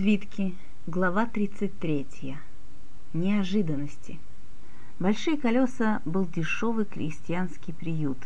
Свитки. 0.00 0.54
Глава 0.86 1.26
33. 1.26 2.38
Неожиданности. 3.12 4.18
Большие 4.98 5.36
колеса 5.36 6.00
был 6.06 6.26
дешевый 6.26 6.86
крестьянский 6.86 7.74
приют. 7.74 8.16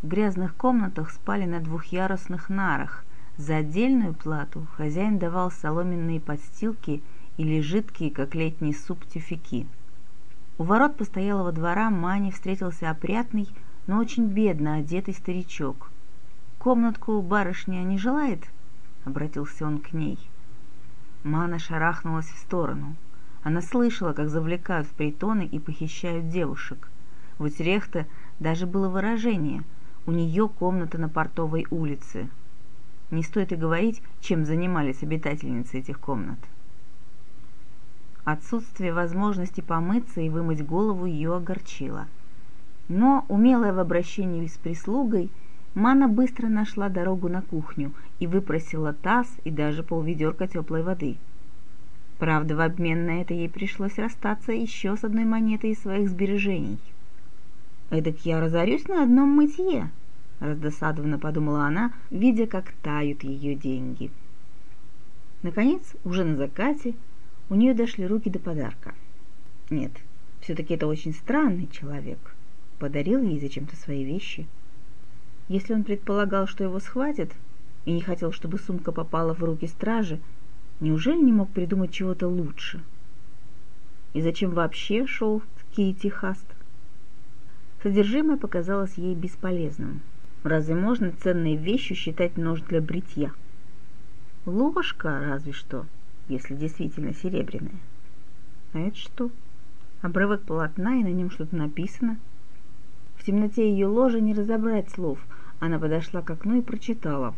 В 0.00 0.06
грязных 0.06 0.54
комнатах 0.54 1.10
спали 1.10 1.44
на 1.44 1.58
двухъярусных 1.58 2.48
нарах. 2.48 3.04
За 3.36 3.56
отдельную 3.56 4.14
плату 4.14 4.68
хозяин 4.76 5.18
давал 5.18 5.50
соломенные 5.50 6.20
подстилки 6.20 7.02
или 7.36 7.62
жидкие, 7.62 8.12
как 8.12 8.36
летний 8.36 8.72
суп, 8.72 9.04
тюфяки. 9.04 9.66
У 10.56 10.62
ворот 10.62 10.96
постоялого 10.96 11.50
двора 11.50 11.90
Мане 11.90 12.30
встретился 12.30 12.90
опрятный, 12.90 13.48
но 13.88 13.98
очень 13.98 14.28
бедно 14.28 14.76
одетый 14.76 15.14
старичок. 15.14 15.90
«Комнатку 16.60 17.20
барышня 17.22 17.82
не 17.82 17.98
желает?»— 17.98 18.44
обратился 19.04 19.66
он 19.66 19.80
к 19.80 19.92
ней.— 19.92 20.16
Мана 21.28 21.58
шарахнулась 21.58 22.30
в 22.30 22.38
сторону. 22.38 22.96
Она 23.42 23.60
слышала, 23.60 24.14
как 24.14 24.30
завлекают 24.30 24.86
в 24.86 24.92
притоны 24.92 25.44
и 25.44 25.58
похищают 25.58 26.30
девушек. 26.30 26.88
В 27.36 27.44
Утрехте 27.44 28.06
даже 28.40 28.66
было 28.66 28.88
выражение 28.88 29.62
«у 30.06 30.10
нее 30.10 30.48
комната 30.48 30.96
на 30.96 31.10
портовой 31.10 31.66
улице». 31.70 32.30
Не 33.10 33.22
стоит 33.22 33.52
и 33.52 33.56
говорить, 33.56 34.02
чем 34.20 34.46
занимались 34.46 35.02
обитательницы 35.02 35.78
этих 35.78 36.00
комнат. 36.00 36.38
Отсутствие 38.24 38.92
возможности 38.94 39.60
помыться 39.60 40.22
и 40.22 40.30
вымыть 40.30 40.64
голову 40.64 41.04
ее 41.04 41.36
огорчило. 41.36 42.06
Но, 42.88 43.26
умелая 43.28 43.74
в 43.74 43.78
обращении 43.78 44.46
с 44.46 44.56
прислугой, 44.56 45.30
Мана 45.78 46.08
быстро 46.08 46.48
нашла 46.48 46.88
дорогу 46.88 47.28
на 47.28 47.40
кухню 47.40 47.92
и 48.18 48.26
выпросила 48.26 48.92
таз 48.92 49.28
и 49.44 49.52
даже 49.52 49.84
полведерка 49.84 50.48
теплой 50.48 50.82
воды. 50.82 51.18
Правда, 52.18 52.56
в 52.56 52.60
обмен 52.60 53.06
на 53.06 53.20
это 53.20 53.32
ей 53.32 53.48
пришлось 53.48 53.96
расстаться 53.96 54.50
еще 54.50 54.96
с 54.96 55.04
одной 55.04 55.24
монетой 55.24 55.70
из 55.70 55.78
своих 55.78 56.08
сбережений. 56.08 56.78
«Эдак 57.90 58.26
я 58.26 58.40
разорюсь 58.40 58.88
на 58.88 59.04
одном 59.04 59.28
мытье»,— 59.28 59.90
раздосадованно 60.40 61.20
подумала 61.20 61.66
она, 61.66 61.92
видя, 62.10 62.48
как 62.48 62.72
тают 62.82 63.22
ее 63.22 63.54
деньги. 63.54 64.10
Наконец, 65.44 65.94
уже 66.02 66.24
на 66.24 66.34
закате, 66.34 66.94
у 67.50 67.54
нее 67.54 67.72
дошли 67.72 68.04
руки 68.04 68.28
до 68.28 68.40
подарка. 68.40 68.94
Нет, 69.70 69.92
все-таки 70.40 70.74
это 70.74 70.88
очень 70.88 71.14
странный 71.14 71.68
человек. 71.70 72.34
Подарил 72.80 73.22
ей 73.22 73.38
зачем-то 73.38 73.76
свои 73.76 74.02
вещи— 74.02 74.48
если 75.48 75.72
он 75.72 75.82
предполагал, 75.82 76.46
что 76.46 76.64
его 76.64 76.78
схватят, 76.78 77.32
и 77.86 77.92
не 77.92 78.02
хотел, 78.02 78.32
чтобы 78.32 78.58
сумка 78.58 78.92
попала 78.92 79.34
в 79.34 79.42
руки 79.42 79.66
стражи, 79.66 80.20
неужели 80.80 81.22
не 81.22 81.32
мог 81.32 81.48
придумать 81.50 81.92
чего-то 81.92 82.28
лучше? 82.28 82.82
И 84.12 84.20
зачем 84.20 84.50
вообще 84.50 85.06
шел 85.06 85.40
в 85.40 85.74
Кейти 85.74 86.10
Хаст? 86.10 86.44
Содержимое 87.82 88.36
показалось 88.36 88.94
ей 88.98 89.14
бесполезным. 89.14 90.02
Разве 90.42 90.74
можно 90.74 91.12
ценной 91.12 91.56
вещью 91.56 91.96
считать 91.96 92.36
нож 92.36 92.60
для 92.62 92.80
бритья? 92.80 93.32
Ложка 94.44 95.20
разве 95.20 95.52
что, 95.52 95.86
если 96.28 96.54
действительно 96.54 97.14
серебряная. 97.14 97.80
А 98.74 98.80
это 98.80 98.96
что? 98.96 99.30
Обрывок 100.02 100.42
полотна, 100.42 101.00
и 101.00 101.04
на 101.04 101.12
нем 101.12 101.30
что-то 101.30 101.56
написано. 101.56 102.18
В 103.16 103.24
темноте 103.24 103.70
ее 103.70 103.86
ложа 103.86 104.20
не 104.20 104.34
разобрать 104.34 104.90
слов— 104.90 105.18
она 105.60 105.78
подошла 105.78 106.22
к 106.22 106.30
окну 106.30 106.58
и 106.58 106.62
прочитала. 106.62 107.34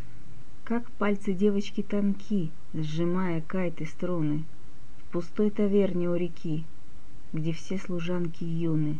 Как 0.64 0.90
пальцы 0.92 1.32
девочки 1.32 1.82
тонки, 1.82 2.50
сжимая 2.74 3.40
кайты 3.40 3.86
струны, 3.86 4.44
В 4.98 5.12
пустой 5.12 5.50
таверне 5.50 6.08
у 6.08 6.14
реки, 6.14 6.64
где 7.32 7.52
все 7.52 7.78
служанки 7.78 8.44
юны. 8.44 8.98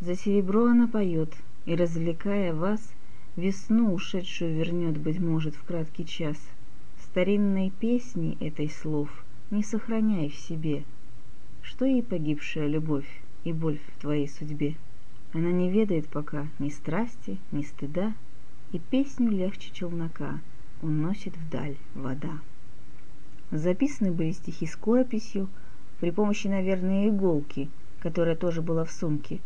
За 0.00 0.14
серебро 0.14 0.66
она 0.66 0.86
поет, 0.86 1.34
и, 1.66 1.74
развлекая 1.74 2.54
вас, 2.54 2.92
Весну 3.38 3.94
ушедшую 3.94 4.56
вернет, 4.56 4.98
быть 4.98 5.20
может, 5.20 5.54
в 5.54 5.62
краткий 5.62 6.04
час. 6.04 6.36
Старинной 7.04 7.70
песни 7.70 8.36
этой 8.40 8.68
слов 8.68 9.08
не 9.52 9.62
сохраняй 9.62 10.28
в 10.28 10.34
себе. 10.34 10.82
Что 11.62 11.84
ей 11.84 12.02
погибшая 12.02 12.66
любовь 12.66 13.06
и 13.44 13.52
боль 13.52 13.78
в 13.78 14.00
твоей 14.00 14.28
судьбе? 14.28 14.74
Она 15.32 15.50
не 15.50 15.70
ведает 15.70 16.08
пока 16.08 16.46
ни 16.58 16.70
страсти, 16.70 17.38
ни 17.52 17.62
стыда, 17.62 18.14
И 18.72 18.78
песню 18.78 19.30
легче 19.30 19.70
челнока 19.72 20.40
уносит 20.82 21.36
вдаль 21.36 21.76
вода. 21.94 22.38
Записаны 23.50 24.12
были 24.12 24.32
стихи 24.32 24.66
скорописью 24.66 25.48
при 26.00 26.10
помощи, 26.10 26.48
наверное, 26.48 27.08
иголки, 27.08 27.70
которая 28.00 28.36
тоже 28.36 28.60
была 28.60 28.84
в 28.84 28.92
сумке, 28.92 29.40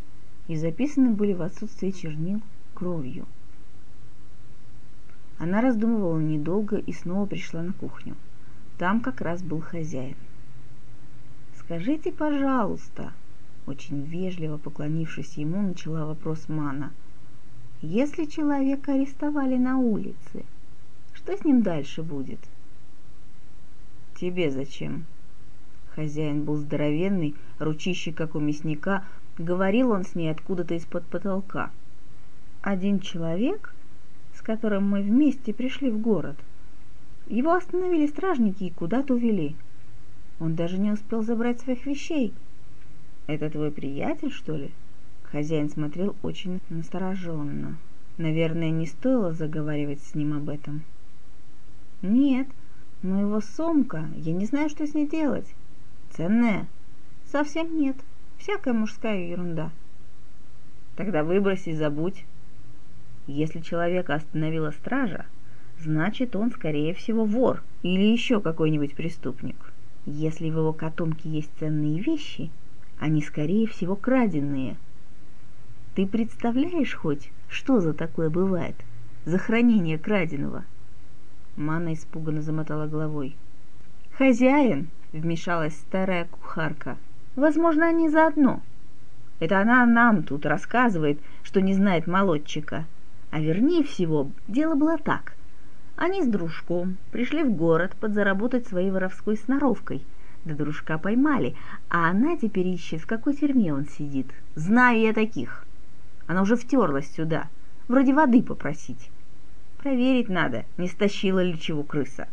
и 0.48 0.56
записаны 0.56 1.10
были 1.10 1.32
в 1.34 1.42
отсутствии 1.42 1.90
чернил 1.90 2.40
кровью. 2.74 3.26
Она 5.38 5.60
раздумывала 5.60 6.18
недолго 6.18 6.76
и 6.76 6.92
снова 6.92 7.26
пришла 7.26 7.62
на 7.62 7.72
кухню. 7.72 8.16
Там 8.78 9.00
как 9.00 9.20
раз 9.20 9.42
был 9.42 9.60
хозяин. 9.60 10.16
«Скажите, 11.56 12.10
пожалуйста», 12.10 13.12
очень 13.66 14.02
вежливо 14.02 14.58
поклонившись 14.58 15.36
ему, 15.36 15.62
начала 15.62 16.06
вопрос 16.06 16.48
Мана. 16.48 16.92
«Если 17.80 18.24
человека 18.24 18.94
арестовали 18.94 19.56
на 19.56 19.78
улице, 19.78 20.44
что 21.12 21.36
с 21.36 21.44
ним 21.44 21.62
дальше 21.62 22.02
будет?» 22.02 22.40
«Тебе 24.16 24.50
зачем?» 24.50 25.04
Хозяин 25.94 26.44
был 26.44 26.56
здоровенный, 26.56 27.34
ручище, 27.58 28.12
как 28.12 28.34
у 28.34 28.40
мясника, 28.40 29.04
говорил 29.36 29.90
он 29.90 30.04
с 30.04 30.14
ней 30.14 30.30
откуда-то 30.30 30.74
из-под 30.74 31.04
потолка. 31.06 31.70
«Один 32.62 32.98
человек, 33.00 33.74
с 34.34 34.40
которым 34.40 34.88
мы 34.88 35.02
вместе 35.02 35.52
пришли 35.52 35.90
в 35.90 36.00
город, 36.00 36.36
его 37.26 37.52
остановили 37.52 38.06
стражники 38.06 38.64
и 38.64 38.70
куда-то 38.70 39.14
увели. 39.14 39.56
Он 40.40 40.54
даже 40.54 40.78
не 40.78 40.90
успел 40.90 41.22
забрать 41.22 41.60
своих 41.60 41.86
вещей, 41.86 42.32
«Это 43.26 43.50
твой 43.50 43.70
приятель, 43.70 44.32
что 44.32 44.56
ли?» 44.56 44.70
Хозяин 45.24 45.70
смотрел 45.70 46.16
очень 46.22 46.60
настороженно. 46.68 47.78
Наверное, 48.18 48.70
не 48.70 48.86
стоило 48.86 49.32
заговаривать 49.32 50.02
с 50.02 50.14
ним 50.14 50.36
об 50.36 50.48
этом. 50.48 50.82
«Нет, 52.02 52.48
но 53.02 53.20
его 53.20 53.40
сумка, 53.40 54.08
я 54.16 54.32
не 54.32 54.44
знаю, 54.44 54.68
что 54.68 54.86
с 54.86 54.94
ней 54.94 55.08
делать. 55.08 55.54
Ценная?» 56.10 56.66
«Совсем 57.30 57.78
нет. 57.78 57.96
Всякая 58.38 58.74
мужская 58.74 59.28
ерунда». 59.28 59.70
«Тогда 60.96 61.24
выбрось 61.24 61.66
и 61.66 61.72
забудь. 61.72 62.24
Если 63.26 63.60
человека 63.60 64.14
остановила 64.14 64.72
стража, 64.72 65.26
значит, 65.78 66.34
он, 66.34 66.50
скорее 66.50 66.92
всего, 66.92 67.24
вор 67.24 67.62
или 67.82 68.02
еще 68.02 68.40
какой-нибудь 68.40 68.94
преступник. 68.94 69.72
Если 70.04 70.50
в 70.50 70.56
его 70.56 70.72
котомке 70.72 71.30
есть 71.30 71.50
ценные 71.58 72.00
вещи, 72.00 72.50
они, 72.98 73.22
скорее 73.22 73.66
всего, 73.66 73.96
краденные. 73.96 74.76
Ты 75.94 76.06
представляешь 76.06 76.94
хоть, 76.94 77.30
что 77.48 77.80
за 77.80 77.92
такое 77.92 78.30
бывает? 78.30 78.76
За 79.24 79.38
хранение 79.38 79.98
краденого?» 79.98 80.64
Мана 81.56 81.94
испуганно 81.94 82.42
замотала 82.42 82.86
головой. 82.86 83.36
«Хозяин!»— 84.16 84.88
вмешалась 85.12 85.76
старая 85.76 86.26
кухарка. 86.26 86.96
«Возможно, 87.36 87.86
они 87.86 88.08
заодно. 88.08 88.62
Это 89.38 89.60
она 89.60 89.84
нам 89.84 90.22
тут 90.22 90.46
рассказывает, 90.46 91.18
что 91.42 91.60
не 91.60 91.74
знает 91.74 92.06
молодчика. 92.06 92.86
А 93.30 93.40
вернее 93.40 93.82
всего, 93.82 94.30
дело 94.48 94.74
было 94.74 94.96
так. 94.96 95.34
Они 95.96 96.22
с 96.22 96.26
дружком 96.26 96.96
пришли 97.10 97.42
в 97.42 97.52
город 97.52 97.96
подзаработать 98.00 98.66
своей 98.66 98.90
воровской 98.90 99.36
сноровкой— 99.36 100.02
да 100.44 100.54
дружка 100.54 100.98
поймали, 100.98 101.54
а 101.88 102.10
она 102.10 102.36
теперь 102.36 102.66
ищет, 102.68 103.02
в 103.02 103.06
какой 103.06 103.34
тюрьме 103.34 103.72
он 103.72 103.86
сидит. 103.86 104.26
Знаю 104.54 105.00
я 105.00 105.12
таких. 105.12 105.64
Она 106.26 106.42
уже 106.42 106.56
втерлась 106.56 107.10
сюда, 107.10 107.48
вроде 107.88 108.12
воды 108.12 108.42
попросить. 108.42 109.10
Проверить 109.78 110.28
надо, 110.28 110.64
не 110.78 110.88
стащила 110.88 111.42
ли 111.42 111.58
чего 111.58 111.82
крыса. 111.82 112.28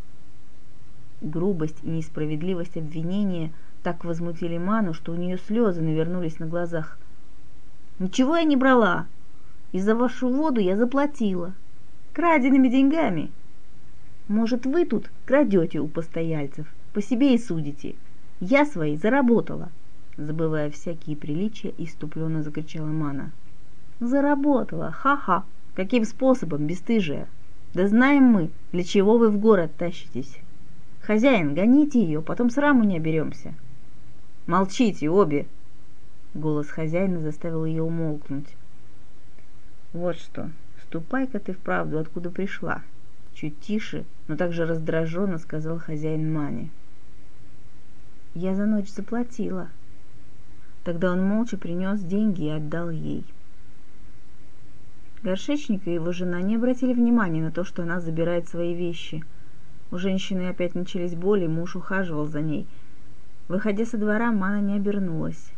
Грубость 1.22 1.84
и 1.84 1.90
несправедливость 1.90 2.78
обвинения 2.78 3.52
так 3.84 4.06
возмутили 4.06 4.58
Ману, 4.58 4.94
что 4.94 5.12
у 5.12 5.16
нее 5.16 5.38
слезы 5.38 5.82
навернулись 5.82 6.40
на 6.40 6.46
глазах. 6.46 6.98
«Ничего 7.98 8.38
я 8.38 8.44
не 8.44 8.56
брала. 8.56 9.08
И 9.72 9.80
за 9.80 9.96
вашу 9.96 10.30
воду 10.30 10.60
я 10.60 10.78
заплатила. 10.78 11.54
Краденными 12.14 12.70
деньгами. 12.70 13.30
Может, 14.28 14.66
вы 14.66 14.86
тут 14.86 15.12
крадете 15.26 15.80
у 15.80 15.88
постояльцев?» 15.88 16.68
По 16.94 17.02
себе 17.02 17.34
и 17.34 17.38
судите. 17.38 17.96
Я 18.40 18.66
свои 18.66 18.96
заработала!» 18.96 19.70
Забывая 20.18 20.70
всякие 20.70 21.16
приличия, 21.16 21.74
иступленно 21.78 22.44
закричала 22.44 22.88
Мана. 22.88 23.32
«Заработала! 24.00 24.92
Ха-ха! 24.92 25.44
Каким 25.76 26.04
способом, 26.04 26.68
бесстыжие? 26.68 27.28
Да 27.74 27.88
знаем 27.88 28.24
мы, 28.24 28.50
для 28.72 28.84
чего 28.84 29.18
вы 29.18 29.30
в 29.30 29.40
город 29.40 29.72
тащитесь. 29.78 30.40
«Хозяин, 31.02 31.56
гоните 31.56 32.00
ее, 32.00 32.22
потом 32.22 32.52
сраму 32.52 32.84
не 32.84 32.98
оберемся». 32.98 33.56
«Молчите 34.46 35.10
обе!» 35.10 35.48
Голос 36.36 36.68
хозяина 36.68 37.20
заставил 37.20 37.66
ее 37.66 37.82
умолкнуть. 37.82 38.56
«Вот 39.92 40.18
что, 40.18 40.52
ступай-ка 40.84 41.40
ты 41.40 41.54
вправду, 41.54 41.98
откуда 41.98 42.30
пришла!» 42.30 42.84
Чуть 43.34 43.60
тише, 43.60 44.06
но 44.28 44.36
также 44.36 44.66
раздраженно 44.66 45.40
сказал 45.40 45.80
хозяин 45.80 46.32
Мани. 46.32 46.70
«Я 48.34 48.56
за 48.56 48.66
ночь 48.66 48.90
заплатила». 48.90 49.70
Тогда 50.84 51.12
он 51.12 51.24
молча 51.24 51.58
принес 51.58 52.02
деньги 52.02 52.46
и 52.46 52.50
отдал 52.50 52.90
ей. 52.90 53.26
Горшечник 55.22 55.86
и 55.86 55.94
его 55.94 56.14
жена 56.14 56.42
не 56.42 56.56
обратили 56.56 56.94
внимания 56.94 57.42
на 57.42 57.52
то, 57.52 57.64
что 57.66 57.84
она 57.84 58.00
забирает 58.00 58.48
свои 58.48 58.74
вещи. 58.74 59.24
У 59.92 59.98
женщины 59.98 60.48
опять 60.48 60.76
начались 60.76 61.16
боли, 61.16 61.48
муж 61.48 61.76
ухаживал 61.76 62.26
за 62.28 62.42
ней. 62.42 62.68
Выходя 63.50 63.86
со 63.86 63.98
двора, 63.98 64.32
Мана 64.32 64.62
не 64.62 64.76
обернулась. 64.76 65.52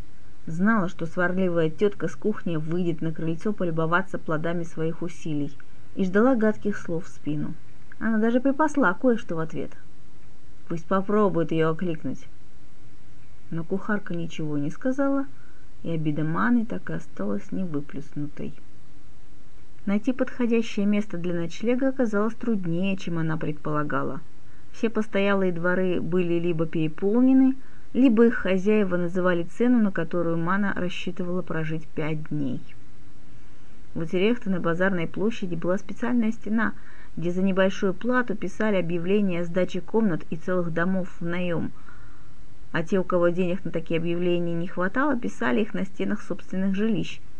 Знала, 0.48 0.90
что 0.90 1.06
сварливая 1.06 1.70
тетка 1.70 2.08
с 2.08 2.16
кухни 2.16 2.56
выйдет 2.56 3.02
на 3.02 3.14
крыльцо 3.14 3.54
полюбоваться 3.54 4.18
плодами 4.18 4.64
своих 4.64 5.04
усилий, 5.04 5.56
и 5.96 6.06
ждала 6.06 6.36
гадких 6.36 6.78
слов 6.78 7.06
в 7.06 7.10
спину. 7.10 7.54
Она 8.00 8.18
даже 8.18 8.40
припасла 8.40 8.98
кое-что 9.00 9.36
в 9.36 9.40
ответ. 9.40 9.72
Пусть 10.68 10.86
попробует 10.86 11.52
ее 11.52 11.68
окликнуть. 11.68 12.26
Но 13.51 13.63
кухарка 13.63 14.15
ничего 14.15 14.57
не 14.57 14.71
сказала, 14.71 15.27
и 15.83 15.92
обида 15.92 16.24
Маны 16.24 16.65
так 16.65 16.89
и 16.89 16.94
осталась 16.94 17.51
невыплюснутой. 17.51 18.53
Найти 19.86 20.13
подходящее 20.13 20.86
место 20.86 21.18
для 21.18 21.33
ночлега 21.33 21.89
оказалось 21.89 22.36
труднее, 22.36 22.98
чем 22.98 23.18
она 23.18 23.38
предполагала. 23.38 24.21
Все 24.71 24.89
постоялые 24.89 25.51
дворы 25.51 26.00
были 26.00 26.39
либо 26.39 26.65
переполнены, 26.65 27.56
либо 27.94 28.27
их 28.27 28.36
хозяева 28.36 28.95
называли 28.95 29.44
цену, 29.44 29.81
на 29.81 29.92
которую 29.92 30.38
Мана 30.38 30.74
рассчитывала 30.75 31.42
прожить 31.42 31.88
пять 31.88 32.30
дней. 32.30 32.62
У 33.95 34.06
Терехта 34.06 34.50
на 34.50 34.62
базарной 34.62 35.07
площади 35.07 35.56
была 35.56 35.77
специальная 35.77 36.31
стена, 36.31 36.74
где 37.18 37.31
за 37.31 37.42
небольшую 37.42 37.94
плату 37.94 38.36
писали 38.36 38.77
объявления 38.77 39.42
о 39.42 39.44
сдаче 39.44 39.81
комнат 39.81 40.21
и 40.30 40.38
целых 40.38 40.74
домов 40.74 41.09
в 41.19 41.25
наем, 41.25 41.71
а 42.72 42.84
те, 42.84 43.00
у 43.00 43.04
кого 43.04 43.30
денег 43.30 43.66
на 43.66 43.72
такие 43.72 44.00
объявления 44.00 44.54
не 44.54 44.68
хватало, 44.68 45.18
писали 45.18 45.62
их 45.62 45.74
на 45.74 45.86
стенах 45.86 46.22
собственных 46.22 46.76
жилищ– 46.76 47.20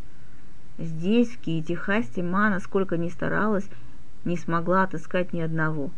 Здесь, 0.82 1.30
в 1.30 1.40
Киетихасте, 1.40 2.24
Мана, 2.24 2.60
сколько 2.60 2.98
ни 2.98 3.10
старалась, 3.10 3.70
не 4.26 4.36
смогла 4.36 4.82
отыскать 4.82 5.32
ни 5.32 5.40
одного. 5.40 5.92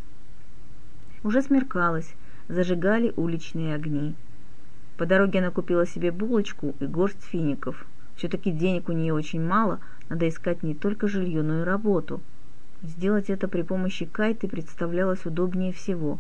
Уже 1.24 1.42
смеркалось, 1.42 2.16
зажигали 2.50 3.14
уличные 3.16 3.76
огни. 3.76 4.14
По 4.98 5.06
дороге 5.06 5.40
она 5.40 5.52
купила 5.52 5.88
себе 5.88 6.12
булочку 6.12 6.76
и 6.82 6.86
горсть 6.86 7.24
фиников. 7.24 7.86
Все-таки 8.18 8.52
денег 8.52 8.90
у 8.90 8.92
нее 8.92 9.14
очень 9.14 9.42
мало, 9.42 9.80
надо 10.10 10.28
искать 10.28 10.64
не 10.64 10.76
только 10.76 11.08
жилье, 11.08 11.44
но 11.44 11.62
и 11.62 11.64
работу. 11.64 12.20
Сделать 12.82 13.30
это 13.30 13.48
при 13.48 13.62
помощи 13.62 14.06
кайты 14.06 14.50
представлялось 14.50 15.26
удобнее 15.26 15.72
всего. 15.72 16.20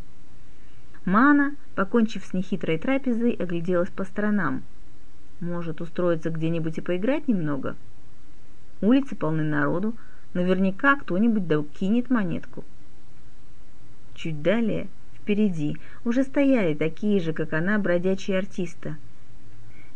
Мана, 1.05 1.55
покончив 1.75 2.25
с 2.25 2.33
нехитрой 2.33 2.77
трапезой, 2.77 3.31
огляделась 3.31 3.89
по 3.89 4.03
сторонам. 4.03 4.63
Может, 5.39 5.81
устроиться 5.81 6.29
где-нибудь 6.29 6.77
и 6.77 6.81
поиграть 6.81 7.27
немного– 7.27 7.75
Улицы 8.83 9.15
полны 9.15 9.43
народу, 9.43 9.95
наверняка 10.33 10.97
кто-нибудь 10.97 11.47
да 11.47 11.63
кинет 11.63 12.09
монетку. 12.09 12.65
Чуть 14.13 14.41
далее, 14.41 14.87
впереди, 15.15 15.77
уже 16.03 16.23
стояли 16.23 16.73
такие 16.73 17.21
же, 17.21 17.31
как 17.31 17.53
она, 17.53 17.79
бродячие 17.79 18.37
артисты. 18.37 18.97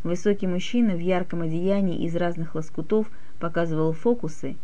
Высокий 0.03 0.47
мужчина 0.47 0.93
в 0.93 0.99
ярком 0.99 1.41
одеянии 1.41 2.05
из 2.05 2.15
разных 2.15 2.55
лоскутов 2.55 3.11
показывал 3.39 3.91
фокусы. 3.91 4.55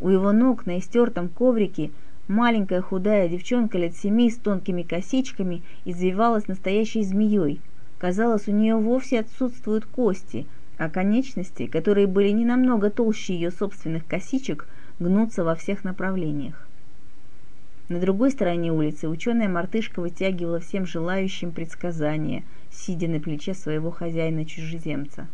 У 0.00 0.08
его 0.08 0.32
ног 0.32 0.64
на 0.64 0.78
истертом 0.78 1.28
коврике 1.28 1.90
маленькая 2.28 2.82
худая 2.82 3.28
девчонка 3.28 3.78
лет 3.78 3.96
семи 3.96 4.30
с 4.30 4.36
тонкими 4.36 4.82
косичками 4.82 5.62
извивалась 5.84 6.48
настоящей 6.48 7.02
змеей. 7.02 7.60
Казалось, 7.98 8.48
у 8.48 8.52
нее 8.52 8.76
вовсе 8.76 9.20
отсутствуют 9.20 9.86
кости, 9.86 10.46
а 10.78 10.90
конечности, 10.90 11.66
которые 11.66 12.06
были 12.06 12.30
не 12.30 12.44
намного 12.44 12.90
толще 12.90 13.34
ее 13.34 13.50
собственных 13.50 14.06
косичек, 14.06 14.68
гнутся 14.98 15.44
во 15.44 15.54
всех 15.54 15.84
направлениях. 15.84 16.66
На 17.88 18.00
другой 18.00 18.32
стороне 18.32 18.72
улицы 18.72 19.08
ученая 19.08 19.48
мартышка 19.48 20.00
вытягивала 20.00 20.58
всем 20.58 20.86
желающим 20.86 21.52
предсказания, 21.52 22.42
сидя 22.70 23.06
на 23.06 23.20
плече 23.20 23.54
своего 23.54 23.92
хозяина-чужеземца. 23.92 25.28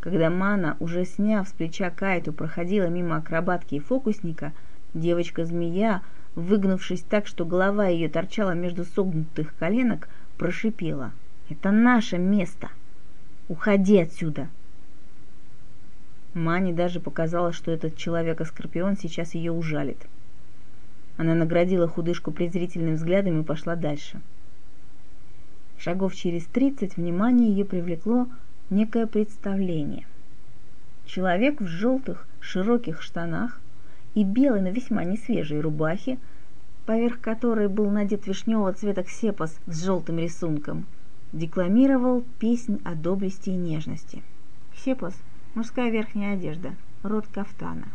Когда 0.00 0.30
Мана, 0.30 0.76
уже 0.80 1.04
сняв 1.04 1.48
с 1.48 1.52
плеча 1.52 1.90
кайту, 1.90 2.32
проходила 2.32 2.88
мимо 2.88 3.16
акробатки 3.16 3.76
и 3.76 3.80
фокусника, 3.80 4.52
девочка-змея, 4.94 6.02
выгнувшись 6.34 7.02
так, 7.02 7.26
что 7.26 7.44
голова 7.44 7.86
ее 7.86 8.08
торчала 8.08 8.52
между 8.52 8.84
согнутых 8.84 9.54
коленок, 9.58 10.08
прошипела 10.38 11.12
«Это 11.50 11.70
наше 11.70 12.18
место!» 12.18 12.70
Уходи 13.46 13.98
отсюда!» 13.98 14.48
Мане 16.32 16.72
даже 16.72 16.98
показалось, 16.98 17.54
что 17.54 17.70
этот 17.70 17.96
человек-скорпион 17.96 18.96
сейчас 18.96 19.34
ее 19.34 19.52
ужалит. 19.52 19.98
Она 21.18 21.34
наградила 21.34 21.86
худышку 21.86 22.32
презрительным 22.32 22.94
взглядом 22.94 23.40
и 23.40 23.44
пошла 23.44 23.76
дальше. 23.76 24.20
Шагов 25.78 26.14
через 26.14 26.44
тридцать 26.46 26.96
внимание 26.96 27.50
ее 27.50 27.66
привлекло 27.66 28.26
некое 28.70 29.06
представление. 29.06 30.06
Человек 31.04 31.60
в 31.60 31.66
желтых 31.66 32.26
широких 32.40 33.02
штанах 33.02 33.60
и 34.14 34.24
белой, 34.24 34.60
но 34.60 34.70
весьма 34.70 35.04
несвежей 35.04 35.60
рубахе, 35.60 36.18
поверх 36.86 37.20
которой 37.20 37.68
был 37.68 37.90
надет 37.90 38.26
вишневого 38.26 38.72
цвета 38.72 39.02
ксепос 39.02 39.58
с 39.66 39.84
желтым 39.84 40.18
рисунком– 40.18 40.86
декламировал 41.34 42.24
песнь 42.38 42.80
о 42.84 42.94
доблести 42.94 43.50
и 43.50 43.56
нежности. 43.56 44.22
Ксепос– 44.72 45.14
мужская 45.56 45.90
верхняя 45.90 46.34
одежда, 46.34 46.74
род 47.02 47.26
кафтана. 47.26 47.88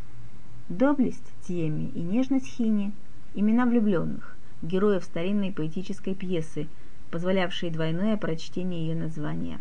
Доблесть– 0.67 1.23
Тиеми 1.47 1.89
и 1.95 2.01
нежность 2.01 2.47
Хини– 2.47 2.91
имена 3.33 3.65
влюбленных, 3.65 4.35
героев 4.61 5.05
старинной 5.05 5.53
поэтической 5.53 6.15
пьесы, 6.15 6.67
позволявшие 7.11 7.71
двойное 7.71 8.17
прочтение 8.17 8.87
ее 8.87 8.95
названия. 8.95 9.59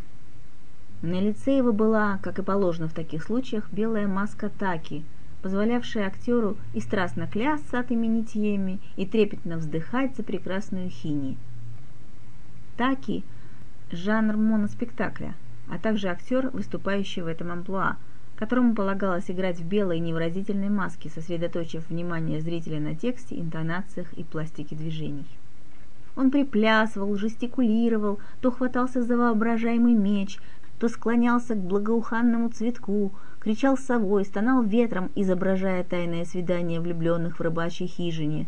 На 1.00 1.20
лице 1.20 1.56
его 1.56 1.72
была, 1.72 2.18
как 2.20 2.40
и 2.40 2.42
положено 2.42 2.88
в 2.88 2.94
таких 2.94 3.22
случаях, 3.22 3.68
белая 3.70 4.08
маска 4.08 4.48
Таки, 4.48 5.04
позволявшая 5.42 6.06
актеру 6.06 6.56
и 6.74 6.80
страстно 6.80 7.26
клясться 7.26 7.78
от 7.78 7.90
имени 7.90 8.22
Тиеми, 8.22 8.80
и 8.96 9.06
трепетно 9.06 9.56
вздыхать 9.56 10.16
за 10.16 10.22
прекрасную 10.22 10.90
Хини. 10.90 11.36
Таки– 12.76 13.24
жанр 13.92 14.36
моноспектакля, 14.36 15.34
а 15.68 15.78
также 15.78 16.08
актер, 16.08 16.50
выступающий 16.50 17.22
в 17.22 17.26
этом 17.26 17.50
амплуа, 17.50 17.96
которому 18.36 18.74
полагалось 18.74 19.30
играть 19.30 19.58
в 19.58 19.64
белой 19.66 19.98
невыразительной 19.98 20.68
маске, 20.68 21.08
сосредоточив 21.08 21.88
внимание 21.88 22.40
зрителя 22.40 22.80
на 22.80 22.94
тексте, 22.94 23.38
интонациях 23.38 24.12
и 24.12 24.24
пластике 24.24 24.76
движений. 24.76 25.26
Он 26.16 26.30
приплясывал, 26.30 27.16
жестикулировал, 27.16 28.18
то 28.40 28.50
хватался 28.50 29.02
за 29.02 29.16
воображаемый 29.16 29.94
меч, 29.94 30.38
то 30.78 30.88
склонялся 30.88 31.54
к 31.54 31.58
благоуханному 31.58 32.50
цветку, 32.50 33.12
кричал 33.40 33.76
совой, 33.76 34.24
стонал 34.24 34.62
ветром, 34.62 35.10
изображая 35.14 35.84
тайное 35.84 36.24
свидание 36.24 36.80
влюбленных 36.80 37.38
в 37.38 37.42
рыбачьей 37.42 37.88
хижине. 37.88 38.46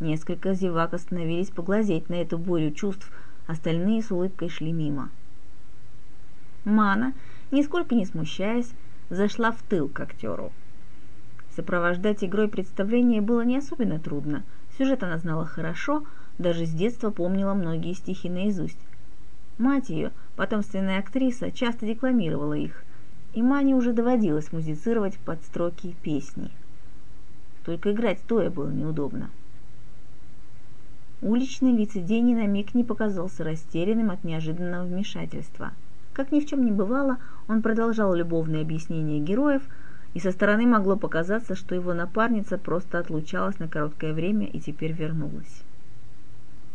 Несколько 0.00 0.52
зевак 0.52 0.94
остановились 0.94 1.50
поглазеть 1.50 2.08
на 2.08 2.14
эту 2.14 2.38
бурю 2.38 2.70
чувств, 2.72 3.10
остальные 3.46 4.02
с 4.02 4.10
улыбкой 4.10 4.48
шли 4.48 4.72
мимо. 4.72 5.10
Мана, 6.64 7.14
нисколько 7.50 7.94
не 7.94 8.04
смущаясь, 8.04 8.72
зашла 9.08 9.52
в 9.52 9.62
тыл 9.62 9.88
к 9.88 10.00
актеру. 10.00 10.52
Сопровождать 11.54 12.22
игрой 12.22 12.48
представление 12.48 13.22
было 13.22 13.42
не 13.42 13.56
особенно 13.56 13.98
трудно. 13.98 14.42
Сюжет 14.76 15.02
она 15.02 15.16
знала 15.16 15.46
хорошо, 15.46 16.04
даже 16.38 16.66
с 16.66 16.70
детства 16.70 17.10
помнила 17.10 17.54
многие 17.54 17.94
стихи 17.94 18.28
наизусть. 18.28 18.78
Мать 19.58 19.88
ее, 19.88 20.12
потомственная 20.36 20.98
актриса, 20.98 21.50
часто 21.50 21.86
декламировала 21.86 22.54
их, 22.54 22.84
и 23.32 23.42
Мане 23.42 23.74
уже 23.74 23.92
доводилось 23.92 24.52
музицировать 24.52 25.18
под 25.18 25.42
строки 25.44 25.96
песни. 26.02 26.50
Только 27.64 27.92
играть 27.92 28.18
стоя 28.20 28.50
было 28.50 28.70
неудобно. 28.70 29.30
Уличный 31.22 31.72
лицедей 31.72 32.20
ни 32.20 32.34
на 32.34 32.46
миг 32.46 32.74
не 32.74 32.84
показался 32.84 33.44
растерянным 33.44 34.10
от 34.10 34.24
неожиданного 34.24 34.84
вмешательства. 34.84 35.72
Как 36.12 36.30
ни 36.32 36.40
в 36.40 36.46
чем 36.46 36.64
не 36.64 36.70
бывало, 36.70 37.16
он 37.48 37.62
продолжал 37.62 38.14
любовные 38.14 38.62
объяснения 38.62 39.20
героев, 39.20 39.62
и 40.12 40.20
со 40.20 40.32
стороны 40.32 40.66
могло 40.66 40.96
показаться, 40.96 41.54
что 41.54 41.74
его 41.74 41.94
напарница 41.94 42.58
просто 42.58 42.98
отлучалась 42.98 43.58
на 43.58 43.68
короткое 43.68 44.12
время 44.12 44.46
и 44.46 44.60
теперь 44.60 44.92
вернулась. 44.92 45.62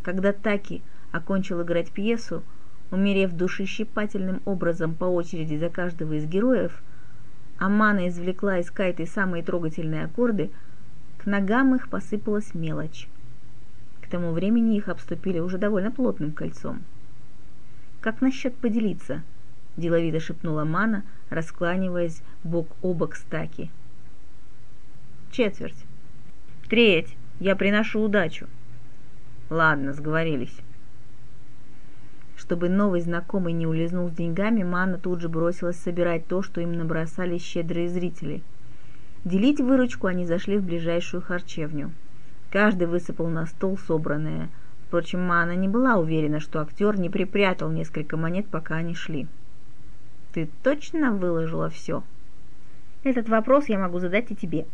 Когда 0.01 0.33
Таки 0.33 0.81
окончил 1.11 1.61
играть 1.61 1.91
пьесу, 1.91 2.43
умерев 2.91 3.31
душещипательным 3.31 4.41
образом 4.45 4.93
по 4.93 5.05
очереди 5.05 5.55
за 5.55 5.69
каждого 5.69 6.13
из 6.13 6.25
героев, 6.25 6.83
Амана 7.57 8.07
извлекла 8.09 8.59
из 8.59 8.69
кайты 8.69 9.05
самые 9.05 9.43
трогательные 9.43 10.05
аккорды, 10.05 10.51
к 11.17 11.25
ногам 11.25 11.75
их 11.75 11.89
посыпалась 11.89 12.53
мелочь. 12.53 13.07
К 14.01 14.07
тому 14.07 14.31
времени 14.31 14.75
их 14.75 14.89
обступили 14.89 15.39
уже 15.39 15.57
довольно 15.57 15.91
плотным 15.91 16.31
кольцом. 16.31 16.81
«Как 18.01 18.19
насчет 18.19 18.55
поделиться?»– 18.55 19.23
деловито 19.77 20.19
шепнула 20.19 20.65
Мана, 20.65 21.03
раскланиваясь 21.29 22.23
бок 22.43 22.67
о 22.81 22.93
бок 22.93 23.15
с 23.15 23.21
Таки. 23.21 23.69
«Четверть. 25.31 25.85
Треть. 26.67 27.15
Я 27.39 27.55
приношу 27.55 28.01
удачу». 28.01 28.47
«Ладно, 29.49 29.93
сговорились». 29.93 30.57
Чтобы 32.51 32.67
новый 32.67 32.99
знакомый 32.99 33.53
не 33.53 33.65
улизнул 33.65 34.09
с 34.09 34.11
деньгами, 34.11 34.61
Мана 34.61 34.97
тут 34.97 35.21
же 35.21 35.29
бросилась 35.29 35.77
собирать 35.77 36.27
то, 36.27 36.41
что 36.41 36.59
им 36.59 36.73
набросали 36.73 37.37
щедрые 37.37 37.87
зрители. 37.87 38.43
Делить 39.23 39.61
выручку 39.61 40.07
они 40.07 40.25
зашли 40.25 40.57
в 40.57 40.65
ближайшую 40.65 41.21
харчевню. 41.21 41.93
Каждый 42.51 42.89
высыпал 42.89 43.27
на 43.27 43.45
стол 43.45 43.77
собранное. 43.77 44.49
Впрочем, 44.85 45.21
Мана 45.21 45.55
не 45.55 45.69
была 45.69 45.95
уверена, 45.95 46.41
что 46.41 46.59
актер 46.59 46.99
не 46.99 47.09
припрятал 47.09 47.71
несколько 47.71 48.17
монет, 48.17 48.47
пока 48.47 48.75
они 48.75 48.95
шли. 48.95 49.29
«Ты 50.33 50.49
точно 50.61 51.13
выложила 51.13 51.69
все?» 51.69 52.03
«Этот 53.05 53.29
вопрос 53.29 53.69
я 53.69 53.79
могу 53.79 53.99
задать 53.99 54.29
и 54.29 54.35
тебе», 54.35 54.65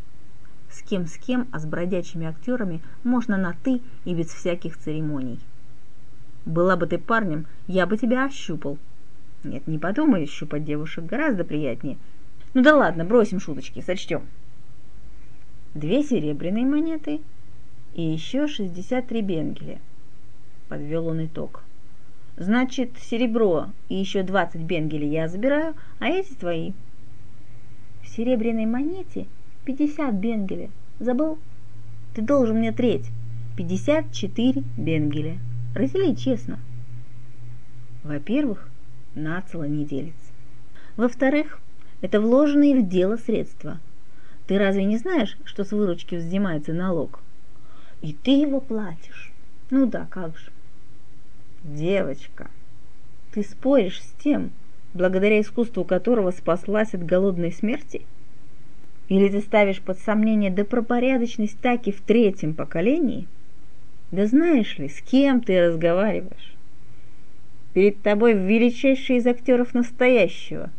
с 0.72 0.82
кем 0.82 1.06
с 1.06 1.16
кем, 1.18 1.48
а 1.52 1.60
с 1.60 1.68
бродячими 1.68 2.26
актерами 2.26 2.82
можно 3.04 3.38
на 3.38 3.54
«ты» 3.54 3.82
и 4.04 4.16
без 4.16 4.30
всяких 4.30 4.80
церемоний. 4.80 5.40
Была 6.48 6.78
бы 6.78 6.88
ты 6.88 6.98
парнем, 6.98 7.46
я 7.68 7.86
бы 7.86 7.98
тебя 7.98 8.24
ощупал. 8.24 8.78
Нет, 9.44 9.68
не 9.68 9.78
подумай, 9.78 10.26
щупать 10.26 10.64
девушек 10.64 11.04
гораздо 11.06 11.44
приятнее. 11.44 11.98
Ну 12.54 12.64
да 12.64 12.74
ладно, 12.74 13.04
бросим 13.04 13.42
шуточки, 13.42 13.84
сочтем. 13.86 14.22
Две 15.76 16.04
серебряные 16.04 16.66
монеты 16.66 17.20
и 17.96 18.02
еще 18.02 18.48
63 18.48 19.22
бенгеля. 19.22 19.80
Подвел 20.70 21.08
он 21.08 21.26
итог. 21.26 21.64
Значит, 22.38 22.92
серебро 22.98 23.66
и 23.90 23.96
еще 23.96 24.24
20 24.24 24.62
бенгелей 24.62 25.10
я 25.10 25.28
забираю, 25.28 25.76
а 26.00 26.08
эти 26.08 26.34
твои. 26.34 26.72
В 28.04 28.08
серебряной 28.08 28.68
монете 28.68 29.26
50 29.66 30.14
бенгеля. 30.14 30.70
Забыл? 31.02 31.40
Ты 32.16 32.22
должен 32.22 32.60
мне 32.60 32.72
треть. 32.72 33.12
54 33.58 34.64
бенгеля. 34.78 35.40
Раздели 35.78 36.16
честно. 36.16 36.58
Во-первых, 38.04 38.68
нацело 39.14 39.66
не 39.66 39.86
делится. 39.86 40.32
Во-вторых, 40.96 41.60
это 42.02 42.20
вложенные 42.20 42.82
в 42.82 42.90
дело 42.90 43.18
средства. 43.18 43.78
Ты 44.48 44.58
разве 44.58 44.86
не 44.86 44.98
знаешь, 44.98 45.38
что 45.46 45.64
с 45.64 45.72
выручки 45.72 46.16
взимается 46.16 46.74
налог? 46.74 47.20
И 48.02 48.14
ты 48.14 48.32
его 48.32 48.60
платишь. 48.60 49.32
Ну 49.70 49.86
да, 49.86 50.08
как 50.10 50.36
же. 50.40 50.50
Девочка, 51.64 52.50
ты 53.32 53.44
споришь 53.44 54.02
с 54.02 54.14
тем, 54.24 54.50
благодаря 54.96 55.40
искусству 55.40 55.84
которого 55.84 56.32
спаслась 56.32 56.96
от 56.96 57.06
голодной 57.06 57.52
смерти? 57.52 58.02
Или 59.10 59.30
ты 59.30 59.42
ставишь 59.42 59.82
под 59.82 60.00
сомнение 60.00 60.50
добропорядочность 60.50 61.60
таки 61.60 61.92
в 61.92 62.02
третьем 62.02 62.56
поколении– 62.56 63.28
да 64.12 64.26
знаешь 64.26 64.78
ли, 64.78 64.88
с 64.88 65.02
кем 65.02 65.42
ты 65.42 65.68
разговариваешь? 65.68 66.56
Перед 67.74 68.02
тобой 68.02 68.34
величайший 68.34 69.18
из 69.18 69.28
актеров 69.28 69.74
настоящего. 69.74 70.70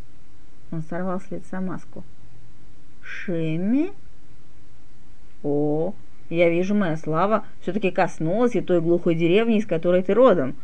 Он 0.71 0.83
сорвал 0.83 1.21
с 1.21 1.29
лица 1.31 1.61
маску. 1.61 2.03
Шемми? 3.01 3.91
О, 5.43 5.93
я 6.29 6.49
вижу, 6.49 6.75
моя 6.75 6.97
слава 6.97 7.45
все-таки 7.61 7.91
коснулась 7.91 8.55
и 8.55 8.61
той 8.61 8.81
глухой 8.81 9.15
деревни, 9.15 9.57
из 9.57 9.65
которой 9.65 10.03
ты 10.03 10.13
родом. 10.13 10.55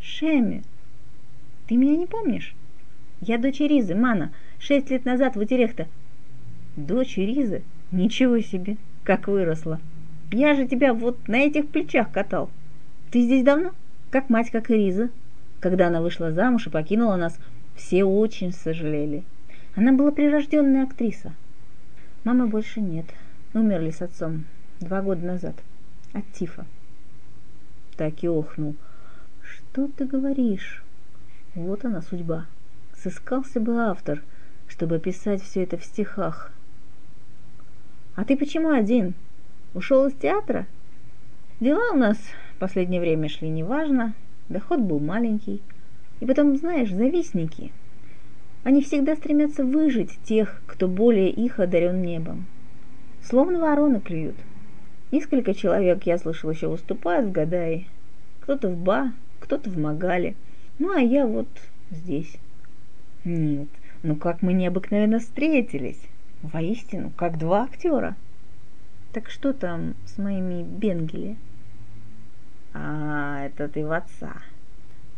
Шемми, 0.00 0.62
ты 1.68 1.76
меня 1.76 1.96
не 1.96 2.06
помнишь? 2.06 2.54
Я 3.20 3.38
дочь 3.38 3.60
Ризы, 3.60 3.94
Мана, 3.94 4.32
шесть 4.58 4.90
лет 4.90 5.04
назад 5.04 5.36
в 5.36 5.40
Утерехта. 5.40 5.88
Дочь 6.76 7.16
Ризы? 7.16 7.62
Ничего 7.90 8.40
себе, 8.40 8.76
как 9.02 9.28
выросла. 9.28 9.80
Я 10.30 10.54
же 10.54 10.66
тебя 10.66 10.92
вот 10.92 11.26
на 11.26 11.36
этих 11.36 11.68
плечах 11.68 12.12
катал. 12.12 12.50
Ты 13.10 13.22
здесь 13.22 13.42
давно? 13.42 13.72
Как 14.10 14.28
мать, 14.28 14.50
как 14.50 14.68
Риза. 14.68 15.08
Когда 15.60 15.88
она 15.88 16.02
вышла 16.02 16.32
замуж 16.32 16.66
и 16.66 16.70
покинула 16.70 17.16
нас, 17.16 17.38
все 17.74 18.04
очень 18.04 18.52
сожалели. 18.52 19.24
Она 19.74 19.92
была 19.92 20.10
прирожденная 20.10 20.84
актриса. 20.84 21.32
Мамы 22.24 22.46
больше 22.46 22.80
нет. 22.80 23.06
Умерли 23.54 23.90
с 23.90 24.02
отцом 24.02 24.44
два 24.80 25.00
года 25.00 25.24
назад. 25.24 25.54
От 26.12 26.30
тифа. 26.32 26.66
Так 27.96 28.22
и 28.22 28.28
охнул. 28.28 28.76
Что 29.42 29.88
ты 29.88 30.04
говоришь? 30.04 30.82
Вот 31.54 31.84
она 31.84 32.02
судьба. 32.02 32.46
Сыскался 33.02 33.60
бы 33.60 33.78
автор, 33.78 34.22
чтобы 34.66 34.96
описать 34.96 35.42
все 35.42 35.62
это 35.62 35.78
в 35.78 35.84
стихах. 35.84 36.52
А 38.14 38.24
ты 38.24 38.36
почему 38.36 38.70
один? 38.70 39.14
Ушел 39.74 40.06
из 40.06 40.14
театра? 40.14 40.66
Дела 41.60 41.92
у 41.92 41.96
нас 41.96 42.16
в 42.54 42.58
последнее 42.58 43.00
время 43.00 43.28
шли 43.28 43.48
неважно, 43.50 44.14
доход 44.48 44.80
был 44.80 44.98
маленький. 44.98 45.60
И 46.20 46.26
потом, 46.26 46.56
знаешь, 46.56 46.90
завистники. 46.90 47.70
Они 48.64 48.82
всегда 48.82 49.14
стремятся 49.14 49.64
выжить 49.64 50.18
тех, 50.24 50.62
кто 50.66 50.88
более 50.88 51.30
их 51.30 51.60
одарен 51.60 52.02
небом. 52.02 52.46
Словно 53.22 53.60
вороны 53.60 54.00
клюют. 54.00 54.36
Несколько 55.12 55.54
человек, 55.54 56.04
я 56.04 56.18
слышал, 56.18 56.50
еще 56.50 56.68
выступают 56.68 57.26
в 57.26 57.32
Гадае. 57.32 57.86
Кто-то 58.40 58.68
в 58.68 58.76
Ба, 58.76 59.12
кто-то 59.40 59.70
в 59.70 59.78
Магале. 59.78 60.34
Ну, 60.78 60.96
а 60.96 61.00
я 61.00 61.26
вот 61.26 61.48
здесь. 61.90 62.36
Нет, 63.24 63.68
ну 64.02 64.16
как 64.16 64.42
мы 64.42 64.54
необыкновенно 64.54 65.18
встретились. 65.18 66.00
Воистину, 66.42 67.10
как 67.16 67.38
два 67.38 67.64
актера. 67.64 68.16
Так 69.10 69.30
что 69.30 69.54
там 69.54 69.94
с 70.04 70.18
моими 70.18 70.62
Бенгели? 70.62 71.36
А, 72.74 73.46
это 73.46 73.66
ты 73.66 73.86
в 73.86 73.92
отца. 73.92 74.34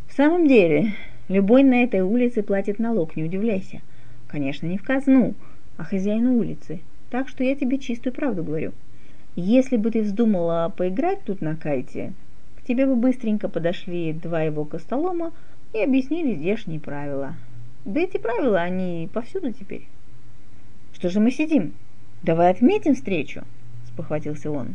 В 0.09 0.13
самом 0.13 0.47
деле, 0.47 0.95
любой 1.29 1.65
на 1.65 1.83
этой 1.83 2.01
улице 2.01 2.45
платит 2.45 2.79
налог, 2.79 3.17
не 3.17 3.25
удивляйся. 3.25 3.81
Конечно, 4.29 4.67
не 4.67 4.79
в 4.79 4.85
казну, 4.85 5.35
а 5.77 5.83
хозяину 5.83 6.37
улицы. 6.37 6.81
Так 7.11 7.29
что 7.29 7.43
я 7.43 7.57
тебе 7.57 7.79
чистую 7.79 8.13
правду 8.13 8.45
говорю. 8.45 8.73
Если 9.35 9.77
бы 9.77 9.91
ты 9.91 10.03
вздумала 10.03 10.73
поиграть 10.77 11.25
тут 11.25 11.41
на 11.41 11.57
кайте, 11.57 12.13
к 12.57 12.63
тебе 12.63 12.87
бы 12.87 12.95
быстренько 12.95 13.49
подошли 13.49 14.13
два 14.13 14.43
его 14.43 14.65
костолома 14.65 15.33
и 15.73 15.83
объяснили 15.83 16.37
здешние 16.37 16.79
правила. 16.79 17.35
Да 17.85 17.99
эти 17.99 18.19
правила, 18.19 18.61
они 18.61 19.09
повсюду 19.13 19.53
теперь. 19.53 19.89
Что 20.93 21.09
же 21.09 21.19
мы 21.19 21.33
сидим? 21.33 21.75
Давай 22.23 22.51
отметим 22.51 22.95
встречу 22.95 23.43
спохватился 24.01 24.51
он. 24.51 24.75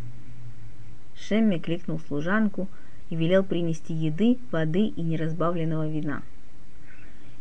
Шемми 1.15 1.57
кликнул 1.57 1.99
служанку 1.99 2.67
и 3.09 3.15
велел 3.15 3.43
принести 3.43 3.93
еды, 3.93 4.37
воды 4.51 4.87
и 4.87 5.01
неразбавленного 5.01 5.89
вина. 5.89 6.21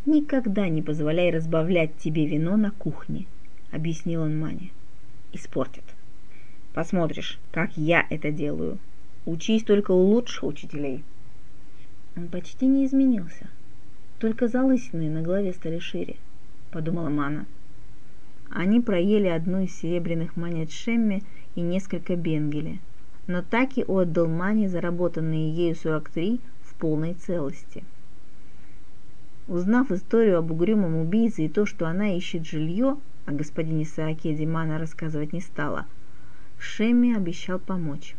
«Никогда 0.07 0.69
не 0.69 0.81
позволяй 0.81 1.31
разбавлять 1.31 1.97
тебе 1.99 2.27
вино 2.27 2.57
на 2.57 2.71
кухне»,— 2.71 3.27
объяснил 3.71 4.23
он 4.23 4.39
Мане. 4.39 4.71
«Испортит. 5.33 5.85
Посмотришь, 6.73 7.39
как 7.53 7.77
я 7.77 8.07
это 8.09 8.31
делаю. 8.31 8.79
Учись 9.27 9.65
только 9.65 9.93
у 9.93 10.07
лучших 10.07 10.45
учителей». 10.45 11.03
Он 12.17 12.29
почти 12.29 12.67
не 12.67 12.87
изменился. 12.87 13.49
Только 14.19 14.49
залысины 14.49 15.11
на 15.11 15.21
голове 15.21 15.53
стали 15.53 15.81
шире, 15.81 16.17
подумала 16.71 17.09
Мана. 17.09 17.47
Они 18.51 18.81
проели 18.81 19.27
одну 19.27 19.63
из 19.63 19.75
серебряных 19.75 20.37
монет 20.37 20.71
Шемми 20.71 21.23
и 21.55 21.61
несколько 21.61 22.17
бенгеля, 22.17 22.79
но 23.27 23.43
так 23.43 23.77
и 23.79 23.85
отдал 23.85 24.29
Мане 24.29 24.69
заработанные 24.69 25.51
ею 25.51 25.75
43 25.75 26.41
в 26.63 26.75
полной 26.75 27.15
целости. 27.15 27.85
Узнав 29.47 29.91
историю 29.91 30.39
об 30.39 30.51
угрюмом 30.51 30.97
убийце 30.97 31.45
и 31.45 31.49
то, 31.49 31.67
что 31.67 31.87
она 31.87 32.17
ищет 32.17 32.47
жилье, 32.47 32.97
о 33.27 33.33
господине 33.33 33.85
Саакеде 33.85 34.47
Мана 34.47 34.79
рассказывать 34.79 35.33
не 35.33 35.41
стала, 35.41 35.87
Шемми 36.59 37.17
обещал 37.17 37.59
помочь. 37.59 38.15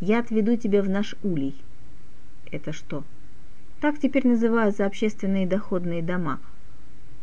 «Я 0.00 0.20
отведу 0.20 0.56
тебя 0.56 0.82
в 0.82 0.88
наш 0.88 1.16
улей». 1.22 1.54
«Это 2.50 2.72
что?» 2.72 3.04
Так 3.80 4.00
теперь 4.00 4.26
называются 4.26 4.86
общественные 4.86 5.46
доходные 5.46 6.02
дома. 6.02 6.40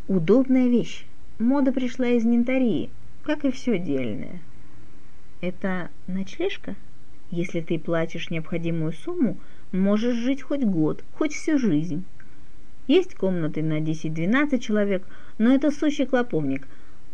Удобная 0.07 0.69
вещь. 0.69 1.05
Мода 1.37 1.73
пришла 1.73 2.07
из 2.07 2.23
Нинтарии, 2.23 2.89
как 3.23 3.43
и 3.43 3.51
все 3.51 3.77
дельное. 3.77 4.39
Это 5.41 5.89
ночлежка? 6.07 6.75
Если 7.31 7.61
ты 7.61 7.79
платишь 7.79 8.29
необходимую 8.29 8.93
сумму, 8.93 9.37
можешь 9.71 10.15
жить 10.15 10.41
хоть 10.41 10.63
год, 10.63 11.03
хоть 11.13 11.33
всю 11.33 11.57
жизнь. 11.57 12.03
Есть 12.87 13.15
комнаты 13.15 13.63
на 13.63 13.79
10-12 13.79 14.59
человек, 14.59 15.07
но 15.37 15.53
это 15.53 15.71
сущий 15.71 16.05
клоповник, 16.05 16.67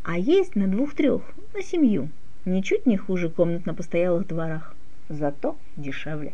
а 0.04 0.18
есть 0.18 0.56
на 0.56 0.68
двух-трех, 0.68 1.22
на 1.54 1.62
семью. 1.62 2.10
Ничуть 2.46 2.86
не 2.86 2.98
хуже 2.98 3.30
комнат 3.30 3.66
на 3.66 3.74
постоялых 3.74 4.28
дворах, 4.28 4.76
зато 5.10 5.58
дешевле. 5.78 6.34